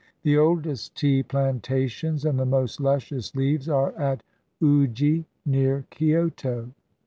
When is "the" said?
0.23-0.35, 2.39-2.43